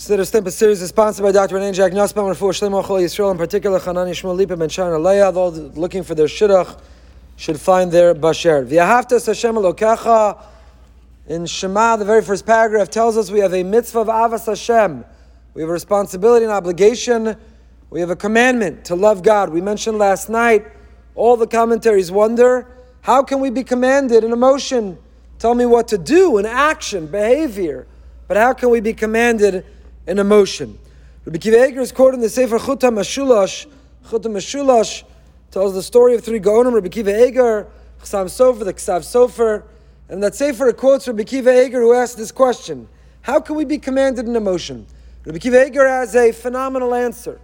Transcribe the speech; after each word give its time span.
Siddur 0.00 0.20
Stimpa 0.20 0.50
series 0.50 0.80
is 0.80 0.88
sponsored 0.88 1.22
by 1.22 1.30
Dr. 1.30 1.56
Renan 1.56 1.74
Jack 1.74 1.92
Nussbaum 1.92 2.34
for 2.34 2.52
Shlomo 2.52 2.82
Chol 2.82 3.02
Yisrael, 3.02 3.32
in 3.32 3.36
particular 3.36 3.78
Chanani 3.78 4.12
Shmuel 4.12 4.34
Lipa 4.34 4.56
Ben 4.56 4.70
Shana 4.70 4.98
Leah, 4.98 5.30
those 5.30 5.76
looking 5.76 6.02
for 6.02 6.14
their 6.14 6.24
shidduch 6.24 6.80
should 7.36 7.60
find 7.60 7.92
their 7.92 8.14
bashert. 8.14 8.66
V'yahavtas 8.66 9.26
Hashem 9.26 9.56
Elokecha, 9.56 10.42
in 11.26 11.44
Shema, 11.44 11.96
the 11.96 12.06
very 12.06 12.22
first 12.22 12.46
paragraph 12.46 12.88
tells 12.88 13.18
us 13.18 13.30
we 13.30 13.40
have 13.40 13.52
a 13.52 13.62
mitzvah 13.62 14.00
of 14.00 14.06
Avas 14.06 14.46
Hashem. 14.46 15.04
We 15.52 15.60
have 15.60 15.68
a 15.68 15.72
responsibility 15.74 16.46
and 16.46 16.52
obligation. 16.52 17.36
We 17.90 18.00
have 18.00 18.08
a 18.08 18.16
commandment 18.16 18.86
to 18.86 18.94
love 18.94 19.22
God. 19.22 19.50
We 19.50 19.60
mentioned 19.60 19.98
last 19.98 20.30
night, 20.30 20.64
all 21.14 21.36
the 21.36 21.46
commentaries 21.46 22.10
wonder, 22.10 22.66
how 23.02 23.22
can 23.22 23.38
we 23.38 23.50
be 23.50 23.64
commanded 23.64 24.24
in 24.24 24.32
emotion? 24.32 24.96
Tell 25.38 25.54
me 25.54 25.66
what 25.66 25.88
to 25.88 25.98
do 25.98 26.38
in 26.38 26.46
action, 26.46 27.06
behavior. 27.06 27.86
But 28.28 28.38
how 28.38 28.54
can 28.54 28.70
we 28.70 28.80
be 28.80 28.94
commanded 28.94 29.66
in 30.06 30.18
emotion. 30.18 30.78
Rabbi 31.24 31.38
Akiva 31.38 31.76
is 31.78 31.92
quoted 31.92 32.16
in 32.16 32.20
the 32.22 32.28
Sefer 32.28 32.58
Chut 32.58 32.80
HaMeshulash. 32.80 33.66
Chut 34.08 34.22
HaMeshulash 34.22 35.04
tells 35.50 35.74
the 35.74 35.82
story 35.82 36.14
of 36.14 36.24
three 36.24 36.40
Gaonim, 36.40 36.72
Rabbi 36.74 36.88
Akiva 36.88 37.28
Eger, 37.28 37.66
Sofer, 38.02 38.64
the 38.64 38.74
Ksav 38.74 39.00
Sofer. 39.00 39.64
And 40.08 40.22
that 40.22 40.34
Sefer 40.34 40.72
quotes 40.72 41.06
Rabbi 41.06 41.22
Akiva 41.22 41.70
who 41.70 41.92
asked 41.92 42.16
this 42.16 42.32
question 42.32 42.88
How 43.22 43.40
can 43.40 43.56
we 43.56 43.64
be 43.64 43.78
commanded 43.78 44.26
in 44.26 44.34
emotion? 44.34 44.86
Rabbi 45.24 45.38
Akiva 45.38 45.86
has 45.86 46.16
a 46.16 46.32
phenomenal 46.32 46.94
answer. 46.94 47.40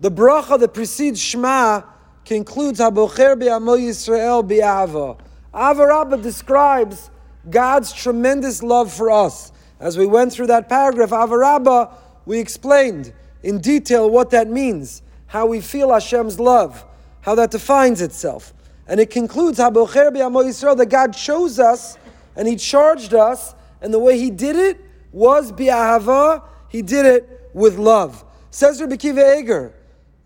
The 0.00 0.10
bracha 0.10 0.58
that 0.58 0.72
precedes 0.72 1.20
Shema 1.20 1.82
concludes 2.24 2.80
Habocher 2.80 3.38
bi'amo 3.38 3.78
Yisrael 3.78 4.48
bi'ava. 4.48 5.18
Ava 5.54 5.86
Rabbah 5.86 6.16
describes 6.16 7.10
God's 7.48 7.92
tremendous 7.92 8.62
love 8.62 8.92
for 8.92 9.10
us. 9.10 9.52
As 9.80 9.96
we 9.96 10.06
went 10.06 10.32
through 10.32 10.48
that 10.48 10.68
paragraph, 10.68 11.10
Avarabba, 11.10 11.92
we 12.26 12.38
explained 12.38 13.12
in 13.42 13.60
detail 13.60 14.08
what 14.10 14.30
that 14.30 14.48
means, 14.48 15.02
how 15.26 15.46
we 15.46 15.60
feel 15.60 15.92
Hashem's 15.92 16.38
love, 16.38 16.84
how 17.22 17.34
that 17.34 17.50
defines 17.50 18.02
itself. 18.02 18.52
And 18.86 19.00
it 19.00 19.10
concludes, 19.10 19.58
Habucher, 19.58 20.10
B'Amoy 20.10 20.48
Israel, 20.48 20.76
that 20.76 20.86
God 20.86 21.12
chose 21.12 21.58
us 21.58 21.96
and 22.36 22.46
He 22.46 22.56
charged 22.56 23.14
us, 23.14 23.54
and 23.80 23.92
the 23.92 23.98
way 23.98 24.18
He 24.18 24.30
did 24.30 24.56
it 24.56 24.80
was 25.12 25.50
bi'ahava, 25.50 26.42
He 26.68 26.82
did 26.82 27.06
it 27.06 27.50
with 27.54 27.78
love. 27.78 28.24
Says 28.50 28.80
Rabbi 28.80 28.96
Akiva 28.96 29.40
Eger, 29.40 29.72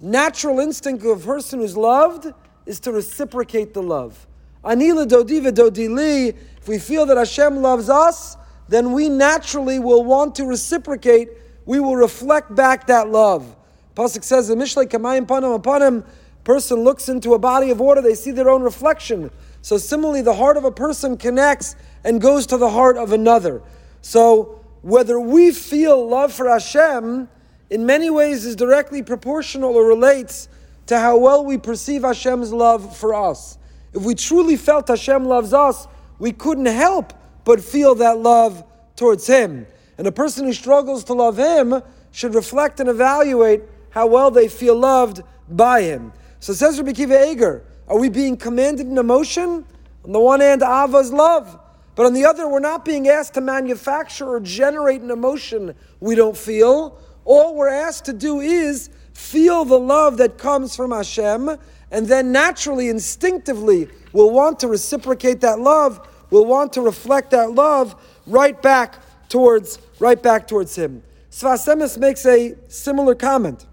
natural 0.00 0.60
instinct 0.60 1.04
of 1.04 1.22
a 1.22 1.26
person 1.26 1.60
who's 1.60 1.76
loved 1.76 2.32
is 2.66 2.80
to 2.80 2.92
reciprocate 2.92 3.74
the 3.74 3.82
love. 3.82 4.26
Anila 4.64 5.06
dodi 5.06 5.40
dodili, 5.52 6.36
if 6.56 6.68
we 6.68 6.78
feel 6.78 7.04
that 7.06 7.16
Hashem 7.16 7.56
loves 7.56 7.90
us, 7.90 8.36
then 8.68 8.92
we 8.92 9.08
naturally 9.08 9.78
will 9.78 10.04
want 10.04 10.34
to 10.36 10.44
reciprocate. 10.44 11.30
We 11.66 11.80
will 11.80 11.96
reflect 11.96 12.54
back 12.54 12.86
that 12.86 13.10
love. 13.10 13.56
Pasuk 13.94 14.24
says, 14.24 14.48
"The 14.48 14.54
mishlei 14.54 14.86
kamayim 14.86 15.26
panim 15.26 15.54
upon 15.54 15.82
him." 15.82 16.04
Person 16.44 16.82
looks 16.82 17.08
into 17.08 17.34
a 17.34 17.38
body 17.38 17.70
of 17.70 17.78
water; 17.78 18.00
they 18.00 18.14
see 18.14 18.30
their 18.30 18.50
own 18.50 18.62
reflection. 18.62 19.30
So 19.60 19.76
similarly, 19.76 20.22
the 20.22 20.34
heart 20.34 20.56
of 20.56 20.64
a 20.64 20.72
person 20.72 21.16
connects 21.16 21.76
and 22.04 22.20
goes 22.20 22.46
to 22.46 22.56
the 22.56 22.70
heart 22.70 22.96
of 22.96 23.12
another. 23.12 23.62
So 24.00 24.60
whether 24.82 25.20
we 25.20 25.52
feel 25.52 26.08
love 26.08 26.32
for 26.32 26.48
Hashem, 26.48 27.28
in 27.70 27.86
many 27.86 28.10
ways, 28.10 28.44
is 28.44 28.56
directly 28.56 29.02
proportional 29.02 29.76
or 29.76 29.84
relates 29.84 30.48
to 30.86 30.98
how 30.98 31.16
well 31.16 31.44
we 31.44 31.58
perceive 31.58 32.02
Hashem's 32.02 32.52
love 32.52 32.96
for 32.96 33.14
us. 33.14 33.56
If 33.92 34.02
we 34.02 34.14
truly 34.14 34.56
felt 34.56 34.88
Hashem 34.88 35.24
loves 35.24 35.52
us, 35.52 35.86
we 36.18 36.32
couldn't 36.32 36.66
help 36.66 37.12
but 37.44 37.60
feel 37.60 37.94
that 37.96 38.18
love 38.18 38.64
towards 38.96 39.26
Him. 39.26 39.66
And 39.98 40.06
a 40.06 40.12
person 40.12 40.46
who 40.46 40.52
struggles 40.52 41.04
to 41.04 41.14
love 41.14 41.38
Him 41.38 41.82
should 42.10 42.34
reflect 42.34 42.80
and 42.80 42.88
evaluate 42.88 43.62
how 43.90 44.06
well 44.06 44.30
they 44.30 44.48
feel 44.48 44.76
loved 44.76 45.22
by 45.48 45.82
Him. 45.82 46.12
So 46.40 46.52
says 46.52 46.78
Rabbi 46.78 46.92
Akiva 46.92 47.32
Eger, 47.32 47.64
are 47.88 47.98
we 47.98 48.08
being 48.08 48.36
commanded 48.36 48.86
in 48.86 48.98
emotion? 48.98 49.64
On 50.04 50.12
the 50.12 50.20
one 50.20 50.40
hand, 50.40 50.62
Ava 50.62 50.98
is 50.98 51.12
love. 51.12 51.58
But 51.94 52.06
on 52.06 52.14
the 52.14 52.24
other, 52.24 52.48
we're 52.48 52.60
not 52.60 52.84
being 52.84 53.08
asked 53.08 53.34
to 53.34 53.40
manufacture 53.40 54.26
or 54.26 54.40
generate 54.40 55.02
an 55.02 55.10
emotion 55.10 55.74
we 56.00 56.14
don't 56.14 56.36
feel. 56.36 56.98
All 57.24 57.54
we're 57.54 57.68
asked 57.68 58.06
to 58.06 58.12
do 58.12 58.40
is 58.40 58.88
feel 59.12 59.64
the 59.64 59.78
love 59.78 60.16
that 60.16 60.38
comes 60.38 60.74
from 60.74 60.90
Hashem, 60.90 61.50
and 61.90 62.06
then 62.06 62.32
naturally, 62.32 62.88
instinctively, 62.88 63.88
we'll 64.12 64.30
want 64.30 64.58
to 64.60 64.68
reciprocate 64.68 65.42
that 65.42 65.60
love 65.60 66.08
will 66.32 66.46
want 66.46 66.72
to 66.72 66.80
reflect 66.80 67.30
that 67.30 67.52
love 67.52 67.94
right 68.26 68.60
back 68.60 68.96
towards 69.28 69.78
right 70.00 70.20
back 70.20 70.48
towards 70.48 70.74
him. 70.74 71.02
Sfas 71.30 71.66
Emes 71.72 71.96
makes 71.98 72.26
a 72.26 72.56
similar 72.68 73.14
comment. 73.14 73.66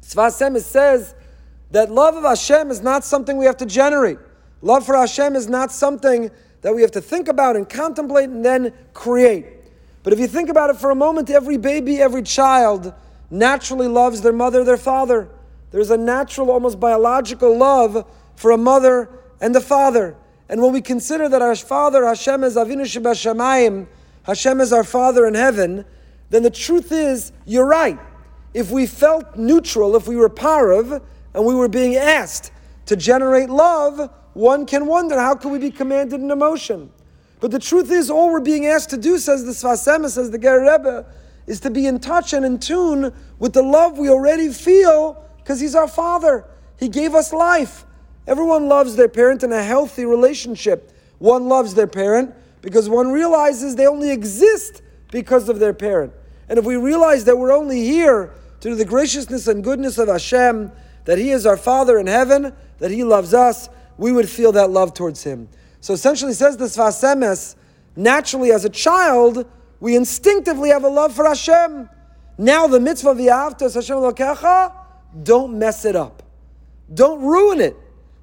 Sfas 0.00 0.40
Emes 0.40 0.62
says 0.62 1.14
that 1.72 1.90
love 1.90 2.14
of 2.16 2.22
Hashem 2.22 2.70
is 2.70 2.80
not 2.80 3.04
something 3.04 3.36
we 3.36 3.46
have 3.46 3.56
to 3.58 3.66
generate. 3.66 4.18
Love 4.62 4.86
for 4.86 4.96
Hashem 4.96 5.36
is 5.36 5.48
not 5.48 5.70
something 5.70 6.30
that 6.62 6.74
we 6.74 6.80
have 6.80 6.92
to 6.92 7.00
think 7.00 7.28
about 7.28 7.56
and 7.56 7.68
contemplate 7.68 8.30
and 8.30 8.44
then 8.44 8.72
create. 8.94 9.46
But 10.02 10.12
if 10.12 10.18
you 10.18 10.26
think 10.26 10.48
about 10.48 10.70
it 10.70 10.76
for 10.76 10.90
a 10.90 10.94
moment, 10.94 11.28
every 11.28 11.56
baby, 11.58 12.00
every 12.00 12.22
child 12.22 12.94
naturally 13.30 13.88
loves 13.88 14.22
their 14.22 14.32
mother, 14.32 14.64
their 14.64 14.76
father. 14.76 15.28
There's 15.70 15.90
a 15.90 15.96
natural, 15.96 16.50
almost 16.50 16.78
biological 16.78 17.56
love 17.56 18.08
for 18.36 18.52
a 18.52 18.56
mother 18.56 19.10
and 19.40 19.54
a 19.56 19.60
father. 19.60 20.16
And 20.48 20.62
when 20.62 20.72
we 20.72 20.80
consider 20.80 21.28
that 21.28 21.42
our 21.42 21.56
Father, 21.56 22.04
Hashem 22.04 22.44
is 22.44 22.56
Avinu 22.56 22.82
Shebashamayim, 22.82 23.86
Hashem 24.24 24.60
is 24.60 24.72
our 24.72 24.84
Father 24.84 25.26
in 25.26 25.34
heaven, 25.34 25.84
then 26.30 26.42
the 26.42 26.50
truth 26.50 26.92
is, 26.92 27.32
you're 27.46 27.66
right. 27.66 27.98
If 28.52 28.70
we 28.70 28.86
felt 28.86 29.36
neutral, 29.36 29.96
if 29.96 30.06
we 30.06 30.16
were 30.16 30.30
parav, 30.30 31.02
and 31.34 31.44
we 31.44 31.54
were 31.54 31.68
being 31.68 31.96
asked 31.96 32.52
to 32.86 32.96
generate 32.96 33.50
love, 33.50 34.10
one 34.34 34.66
can 34.66 34.86
wonder 34.86 35.18
how 35.18 35.34
can 35.34 35.50
we 35.50 35.58
be 35.58 35.70
commanded 35.70 36.20
in 36.20 36.30
emotion? 36.30 36.90
But 37.40 37.50
the 37.50 37.58
truth 37.58 37.90
is, 37.90 38.10
all 38.10 38.30
we're 38.30 38.40
being 38.40 38.66
asked 38.66 38.90
to 38.90 38.96
do, 38.96 39.18
says 39.18 39.44
the 39.44 39.52
Sfas 39.52 39.86
Emes, 39.86 40.10
says 40.10 40.30
the 40.30 40.38
Ger 40.38 40.60
Rebbe, 40.60 41.06
is 41.46 41.60
to 41.60 41.70
be 41.70 41.86
in 41.86 42.00
touch 42.00 42.32
and 42.32 42.44
in 42.44 42.58
tune 42.58 43.12
with 43.38 43.52
the 43.52 43.62
love 43.62 43.98
we 43.98 44.08
already 44.08 44.48
feel 44.50 45.24
because 45.38 45.60
He's 45.60 45.74
our 45.74 45.88
Father. 45.88 46.44
He 46.78 46.88
gave 46.88 47.14
us 47.14 47.32
life. 47.32 47.84
Everyone 48.26 48.68
loves 48.68 48.96
their 48.96 49.08
parent 49.08 49.42
in 49.42 49.52
a 49.52 49.62
healthy 49.62 50.04
relationship. 50.04 50.92
One 51.18 51.48
loves 51.48 51.74
their 51.74 51.86
parent 51.86 52.34
because 52.62 52.88
one 52.88 53.12
realizes 53.12 53.76
they 53.76 53.86
only 53.86 54.10
exist 54.10 54.82
because 55.10 55.48
of 55.48 55.58
their 55.58 55.74
parent. 55.74 56.12
And 56.48 56.58
if 56.58 56.64
we 56.64 56.76
realize 56.76 57.24
that 57.24 57.36
we're 57.36 57.52
only 57.52 57.82
here 57.82 58.32
through 58.60 58.76
the 58.76 58.84
graciousness 58.84 59.46
and 59.46 59.62
goodness 59.62 59.98
of 59.98 60.08
Hashem, 60.08 60.72
that 61.04 61.18
He 61.18 61.30
is 61.30 61.44
our 61.44 61.56
Father 61.56 61.98
in 61.98 62.06
heaven, 62.06 62.54
that 62.78 62.90
He 62.90 63.04
loves 63.04 63.34
us, 63.34 63.68
we 63.98 64.12
would 64.12 64.28
feel 64.28 64.52
that 64.52 64.70
love 64.70 64.94
towards 64.94 65.22
Him. 65.22 65.48
So 65.80 65.92
essentially, 65.92 66.32
says 66.32 66.56
the 66.56 66.64
Sfas 66.64 67.02
Emes, 67.02 67.56
naturally 67.94 68.52
as 68.52 68.64
a 68.64 68.70
child, 68.70 69.46
we 69.80 69.96
instinctively 69.96 70.70
have 70.70 70.84
a 70.84 70.88
love 70.88 71.14
for 71.14 71.26
Hashem. 71.26 71.90
Now 72.38 72.66
the 72.66 72.80
mitzvah 72.80 73.10
of 73.10 73.18
Hashem 73.18 73.96
Lokecha, 73.98 74.72
don't 75.22 75.58
mess 75.58 75.84
it 75.84 75.94
up. 75.94 76.22
Don't 76.92 77.22
ruin 77.22 77.60
it. 77.60 77.76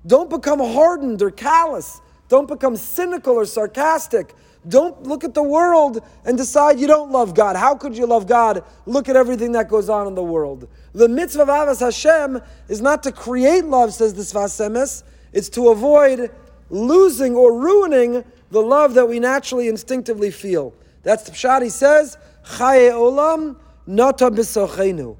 Don't 0.05 0.29
become 0.29 0.59
hardened 0.59 1.21
or 1.21 1.31
callous. 1.31 2.01
Don't 2.27 2.47
become 2.47 2.75
cynical 2.75 3.33
or 3.33 3.45
sarcastic. 3.45 4.33
Don't 4.67 5.03
look 5.03 5.23
at 5.23 5.33
the 5.33 5.43
world 5.43 6.03
and 6.23 6.37
decide 6.37 6.79
you 6.79 6.87
don't 6.87 7.11
love 7.11 7.33
God. 7.33 7.55
How 7.55 7.75
could 7.75 7.97
you 7.97 8.05
love 8.05 8.27
God? 8.27 8.63
Look 8.85 9.09
at 9.09 9.15
everything 9.15 9.51
that 9.53 9.67
goes 9.67 9.89
on 9.89 10.07
in 10.07 10.15
the 10.15 10.23
world. 10.23 10.67
The 10.93 11.07
mitzvah 11.07 11.43
of 11.43 11.47
Avas 11.47 11.79
Hashem 11.79 12.41
is 12.67 12.79
not 12.79 13.03
to 13.03 13.11
create 13.11 13.65
love, 13.65 13.93
says 13.93 14.13
the 14.13 14.21
Sfas 14.21 14.59
Emes. 14.59 15.03
It's 15.33 15.49
to 15.49 15.69
avoid 15.69 16.31
losing 16.69 17.35
or 17.35 17.59
ruining 17.59 18.23
the 18.51 18.61
love 18.61 18.93
that 18.93 19.07
we 19.07 19.19
naturally 19.19 19.67
instinctively 19.67 20.29
feel. 20.29 20.73
That's 21.03 21.23
the 21.23 21.31
Pshat. 21.31 21.63
He 21.63 21.69
says, 21.69 22.17
Chaye 22.45 22.91
olam 22.91 23.57
nata 23.87 24.29
b'sochenu. 24.29 25.17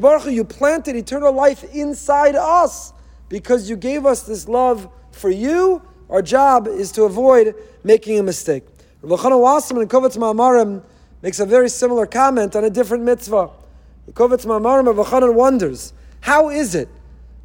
Baruch 0.00 0.22
Hu, 0.22 0.30
you 0.30 0.44
planted 0.44 0.94
eternal 0.94 1.32
life 1.32 1.64
inside 1.74 2.36
us 2.36 2.92
because 3.34 3.68
you 3.68 3.74
gave 3.74 4.06
us 4.06 4.22
this 4.22 4.46
love 4.46 4.88
for 5.10 5.28
you, 5.28 5.82
our 6.08 6.22
job 6.22 6.68
is 6.68 6.92
to 6.92 7.02
avoid 7.02 7.52
making 7.82 8.16
a 8.20 8.22
mistake. 8.22 8.62
Rav 9.02 9.18
Elchanan 9.18 9.40
Wasserman 9.40 9.82
in 9.82 9.88
Kovetz 9.88 10.16
Ma'amarim 10.16 10.84
makes 11.20 11.40
a 11.40 11.44
very 11.44 11.68
similar 11.68 12.06
comment 12.06 12.54
on 12.54 12.62
a 12.62 12.70
different 12.70 13.02
mitzvah. 13.02 13.50
The 14.06 14.12
Kovetz 14.12 14.46
Ma'amarim 14.46 14.86
Rav 14.86 15.04
Elchanan 15.04 15.34
wonders, 15.34 15.92
how 16.20 16.48
is 16.48 16.76
it 16.76 16.88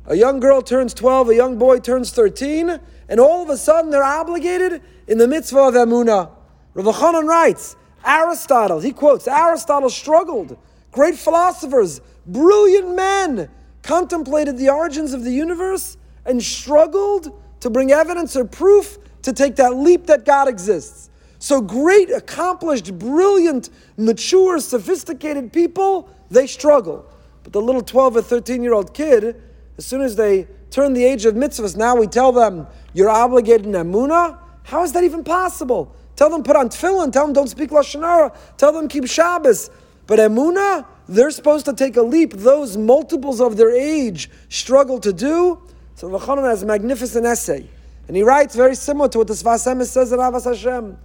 a 0.06 0.13
young 0.13 0.39
girl 0.39 0.62
turns 0.62 0.94
12, 0.94 1.30
a 1.30 1.36
young 1.36 1.57
boy 1.57 1.80
turns 1.80 2.12
13, 2.12 2.80
and 3.09 3.19
all 3.19 3.41
of 3.41 3.50
a 3.50 3.57
sudden 3.57 3.89
they're 3.89 4.03
obligated 4.03 4.83
in 5.07 5.18
the 5.18 5.27
mitzvah 5.27 5.69
of 5.69 5.74
Emunah? 5.74 6.30
Rav 6.75 6.86
Elchanan 6.86 7.27
writes, 7.27 7.75
Aristotle, 8.06 8.80
he 8.80 8.91
quotes, 8.91 9.27
Aristotle 9.27 9.89
struggled. 9.89 10.56
Great 10.91 11.15
philosophers, 11.15 12.00
brilliant 12.27 12.95
men, 12.95 13.50
contemplated 13.83 14.57
the 14.57 14.69
origins 14.69 15.13
of 15.13 15.23
the 15.23 15.31
universe 15.31 15.97
and 16.25 16.41
struggled 16.43 17.41
to 17.61 17.69
bring 17.69 17.91
evidence 17.91 18.35
or 18.35 18.45
proof 18.45 18.97
to 19.21 19.33
take 19.33 19.55
that 19.57 19.75
leap 19.75 20.07
that 20.07 20.25
God 20.25 20.47
exists. 20.47 21.09
So 21.39 21.61
great, 21.61 22.09
accomplished, 22.11 22.97
brilliant, 22.99 23.69
mature, 23.97 24.59
sophisticated 24.59 25.53
people, 25.53 26.09
they 26.29 26.47
struggle. 26.47 27.05
But 27.43 27.53
the 27.53 27.61
little 27.61 27.81
12 27.81 28.17
or 28.17 28.21
13 28.21 28.61
year 28.61 28.73
old 28.73 28.93
kid, 28.93 29.41
as 29.77 29.85
soon 29.85 30.01
as 30.01 30.15
they 30.15 30.47
turn 30.69 30.93
the 30.93 31.03
age 31.03 31.25
of 31.25 31.35
mitzvahs, 31.35 31.77
now 31.77 31.95
we 31.95 32.07
tell 32.07 32.31
them, 32.31 32.67
you're 32.93 33.09
obligated 33.09 33.65
in 33.65 33.71
Emunah? 33.71 34.37
How 34.63 34.83
is 34.83 34.91
that 34.91 35.03
even 35.03 35.23
possible? 35.23 35.95
Tell 36.15 36.29
them 36.29 36.43
put 36.43 36.57
on 36.57 36.67
tefillin, 36.69 37.13
tell 37.13 37.25
them 37.25 37.33
don't 37.33 37.47
speak 37.47 37.69
Lashon 37.69 38.01
Hara, 38.01 38.33
tell 38.57 38.73
them 38.73 38.89
keep 38.89 39.07
Shabbos. 39.07 39.69
But 40.05 40.19
Emunah, 40.19 40.85
they're 41.09 41.31
supposed 41.31 41.65
to 41.65 41.73
take 41.73 41.97
a 41.97 42.01
leap. 42.01 42.33
Those 42.33 42.77
multiples 42.77 43.41
of 43.41 43.57
their 43.57 43.71
age 43.71 44.29
struggle 44.50 45.00
to 45.00 45.11
do. 45.11 45.61
So 45.95 46.09
Vachanan 46.09 46.47
has 46.47 46.63
a 46.63 46.65
magnificent 46.65 47.25
essay. 47.25 47.67
And 48.07 48.15
he 48.15 48.23
writes 48.23 48.56
very 48.56 48.75
similar 48.75 49.09
to 49.09 49.17
what 49.17 49.27
the 49.27 49.33
Sfas 49.33 49.67
Emes 49.67 49.88
says 49.88 50.11
in 50.11 50.19
Avas 50.19 50.45
Hashem. 50.45 50.97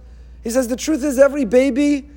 He 0.43 0.49
says 0.51 0.67
the 0.67 0.75
truth 0.75 1.03
is 1.03 1.17
every 1.17 1.45
baby 1.45 2.09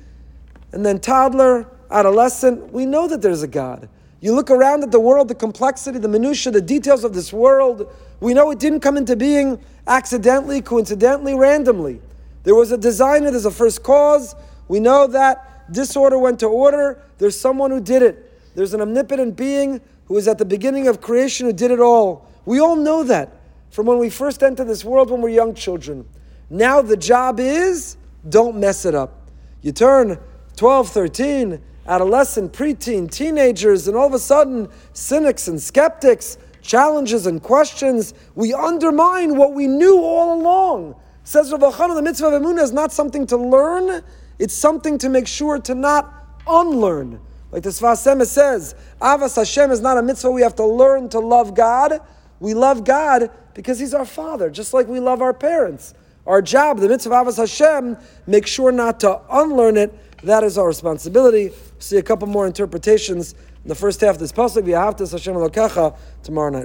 and 0.71 0.85
then 0.85 0.99
toddler, 0.99 1.67
adolescent, 1.89 2.71
we 2.71 2.85
know 2.85 3.07
that 3.07 3.21
there's 3.21 3.41
a 3.41 3.47
God. 3.47 3.89
You 4.21 4.33
look 4.33 4.51
around 4.51 4.83
at 4.83 4.91
the 4.91 4.99
world, 4.99 5.27
the 5.27 5.35
complexity, 5.35 5.97
the 5.97 6.07
minutiae, 6.07 6.51
the 6.51 6.61
details 6.61 7.03
of 7.03 7.13
this 7.13 7.33
world. 7.33 7.91
We 8.19 8.33
know 8.33 8.51
it 8.51 8.59
didn't 8.59 8.81
come 8.81 8.97
into 8.97 9.15
being 9.15 9.59
accidentally, 9.87 10.61
coincidentally, 10.61 11.33
randomly. 11.33 12.01
There 12.43 12.55
was 12.55 12.71
a 12.71 12.77
designer, 12.77 13.31
there's 13.31 13.45
a 13.45 13.51
first 13.51 13.81
cause. 13.81 14.35
We 14.67 14.79
know 14.79 15.07
that 15.07 15.48
disorder 15.71 16.17
went 16.17 16.39
to 16.39 16.47
order. 16.47 17.01
There's 17.17 17.39
someone 17.39 17.71
who 17.71 17.81
did 17.81 18.01
it. 18.01 18.55
There's 18.55 18.73
an 18.73 18.81
omnipotent 18.81 19.35
being 19.35 19.81
who 20.05 20.17
is 20.17 20.27
at 20.27 20.37
the 20.37 20.45
beginning 20.45 20.87
of 20.87 21.01
creation 21.01 21.45
who 21.45 21.53
did 21.53 21.71
it 21.71 21.79
all. 21.79 22.27
We 22.45 22.59
all 22.59 22.75
know 22.75 23.03
that 23.03 23.39
from 23.69 23.85
when 23.85 23.99
we 23.99 24.09
first 24.09 24.41
enter 24.41 24.63
this 24.63 24.83
world 24.83 25.11
when 25.11 25.21
we're 25.21 25.29
young 25.29 25.53
children. 25.53 26.07
Now 26.49 26.81
the 26.81 26.97
job 26.97 27.39
is 27.39 27.97
don't 28.27 28.57
mess 28.57 28.85
it 28.85 28.95
up. 28.95 29.29
You 29.61 29.71
turn 29.71 30.19
12, 30.55 30.89
13, 30.89 31.61
adolescent, 31.87 32.53
preteen, 32.53 33.09
teenagers, 33.09 33.87
and 33.87 33.95
all 33.95 34.07
of 34.07 34.13
a 34.13 34.19
sudden, 34.19 34.67
cynics 34.93 35.47
and 35.47 35.61
skeptics, 35.61 36.37
challenges 36.61 37.25
and 37.25 37.41
questions, 37.41 38.13
we 38.35 38.53
undermine 38.53 39.35
what 39.37 39.53
we 39.53 39.67
knew 39.67 39.97
all 39.97 40.39
along. 40.39 40.95
Says 41.23 41.51
Rav 41.51 41.61
Elchanan, 41.61 41.95
the 41.95 42.01
mitzvah 42.01 42.27
of 42.27 42.41
Emunah 42.41 42.61
is 42.61 42.71
not 42.71 42.91
something 42.91 43.25
to 43.27 43.37
learn, 43.37 44.03
it's 44.39 44.53
something 44.53 44.97
to 44.99 45.09
make 45.09 45.27
sure 45.27 45.59
to 45.59 45.75
not 45.75 46.13
unlearn. 46.47 47.19
Like 47.51 47.63
the 47.63 47.69
Sfas 47.69 48.05
Emes 48.07 48.27
says, 48.27 48.75
Avas 49.01 49.35
Hashem 49.35 49.71
is 49.71 49.81
not 49.81 49.97
a 49.97 50.01
mitzvah 50.01 50.31
we 50.31 50.41
have 50.41 50.55
to 50.55 50.65
learn 50.65 51.09
to 51.09 51.19
love 51.19 51.53
God. 51.53 51.99
We 52.39 52.53
love 52.53 52.83
God 52.83 53.31
because 53.53 53.79
He's 53.79 53.93
our 53.93 54.05
Father, 54.05 54.49
just 54.49 54.73
like 54.73 54.87
we 54.87 54.99
love 54.99 55.21
our 55.21 55.33
parents. 55.33 55.93
Our 56.25 56.41
job, 56.41 56.79
the 56.79 56.87
mitzvah 56.87 57.13
of 57.13 57.27
Avas 57.27 57.37
Hashem, 57.37 57.97
make 58.27 58.47
sure 58.47 58.71
not 58.71 58.99
to 59.01 59.19
unlearn 59.31 59.77
it. 59.77 59.93
That 60.23 60.43
is 60.43 60.57
our 60.57 60.67
responsibility. 60.67 61.51
See 61.79 61.97
a 61.97 62.03
couple 62.03 62.27
more 62.27 62.45
interpretations 62.45 63.33
in 63.33 63.67
the 63.67 63.75
first 63.75 64.01
half 64.01 64.15
of 64.15 64.19
this 64.19 64.31
pasuk. 64.31 64.63
V'ahavtas 64.63 65.11
Hashem 65.11 65.33
Elokecha 65.33 65.97
tomorrow 66.23 66.49
night. 66.49 66.57